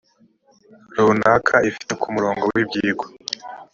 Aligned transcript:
runaka 0.97 1.55
ifite 1.69 1.91
ku 2.01 2.07
murongo 2.15 2.43
w 2.53 2.57
ibyigwa 2.63 3.05